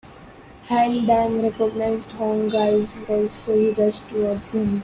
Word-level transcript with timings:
Han 0.67 1.05
Dang 1.05 1.43
recognised 1.43 2.13
Huang 2.13 2.49
Gai's 2.49 2.91
voice 3.05 3.31
so 3.35 3.55
he 3.55 3.69
rushed 3.69 4.09
towards 4.09 4.51
him. 4.51 4.79